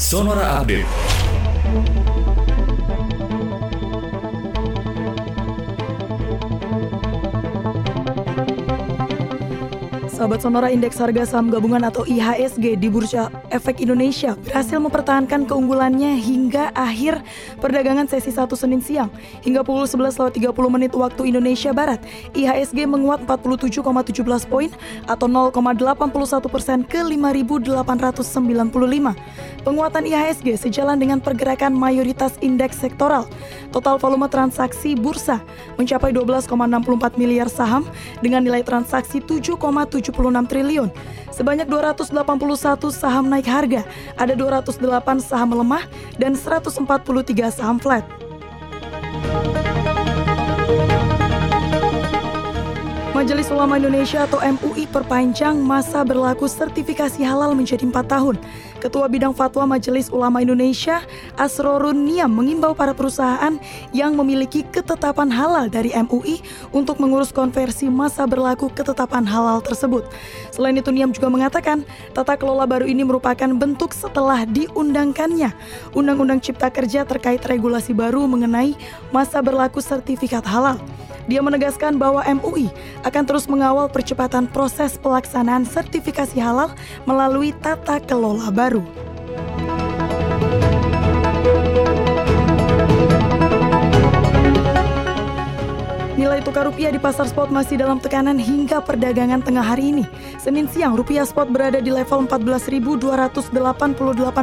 [0.00, 0.88] Sonora Update.
[10.20, 16.20] Sahabat Sonora Indeks Harga Saham Gabungan atau IHSG di Bursa Efek Indonesia berhasil mempertahankan keunggulannya
[16.20, 17.24] hingga akhir
[17.56, 19.08] perdagangan sesi 1 Senin siang.
[19.40, 22.04] Hingga pukul 11.30 menit waktu Indonesia Barat,
[22.36, 23.80] IHSG menguat 47,17
[24.44, 24.68] poin
[25.08, 29.16] atau 0,81 persen ke 5.895.
[29.60, 33.28] Penguatan IHSG sejalan dengan pergerakan mayoritas indeks sektoral.
[33.70, 35.38] Total volume transaksi bursa
[35.76, 37.84] mencapai 12,64 miliar saham
[38.24, 40.88] dengan nilai transaksi 7,7 76 triliun.
[41.30, 43.84] Sebanyak 281 saham naik harga,
[44.16, 45.84] ada 208 saham melemah,
[46.16, 48.04] dan 143 saham flat.
[53.20, 58.40] Majelis Ulama Indonesia atau MUI perpanjang masa berlaku sertifikasi halal menjadi 4 tahun.
[58.80, 61.04] Ketua Bidang Fatwa Majelis Ulama Indonesia,
[61.36, 63.60] Asrorun Niam, mengimbau para perusahaan
[63.92, 66.40] yang memiliki ketetapan halal dari MUI
[66.72, 70.08] untuk mengurus konversi masa berlaku ketetapan halal tersebut.
[70.48, 71.84] Selain itu, Niam juga mengatakan
[72.16, 75.52] tata kelola baru ini merupakan bentuk setelah diundangkannya
[75.92, 78.72] Undang-Undang Cipta Kerja terkait regulasi baru mengenai
[79.12, 80.80] masa berlaku sertifikat halal.
[81.28, 82.70] Dia menegaskan bahwa MUI
[83.04, 86.72] akan terus mengawal percepatan proses pelaksanaan sertifikasi halal
[87.04, 88.84] melalui tata kelola baru.
[96.20, 100.04] Nilai tukar rupiah di pasar spot masih dalam tekanan hingga perdagangan tengah hari ini.
[100.36, 103.48] Senin siang, rupiah spot berada di level 14.288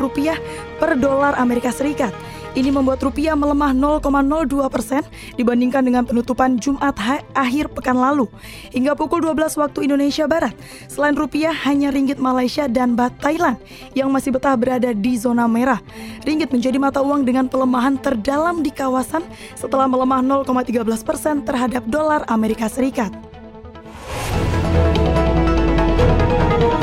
[0.00, 0.40] rupiah
[0.80, 2.16] per dolar Amerika Serikat.
[2.56, 5.04] Ini membuat rupiah melemah 0,02 persen
[5.36, 6.96] dibandingkan dengan penutupan Jumat
[7.36, 8.24] akhir pekan lalu.
[8.72, 10.56] Hingga pukul 12 waktu Indonesia Barat,
[10.88, 13.60] selain rupiah hanya ringgit Malaysia dan bat Thailand
[13.92, 15.78] yang masih betah berada di zona merah.
[16.24, 22.24] Ringgit menjadi mata uang dengan pelemahan terdalam di kawasan setelah melemah 0,13 persen terhadap dolar
[22.32, 23.12] Amerika Serikat.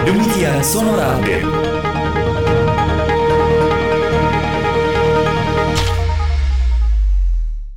[0.06, 1.65] Demikian Sonora Update.